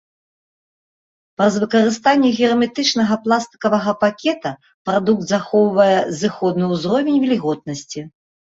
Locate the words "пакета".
4.05-4.51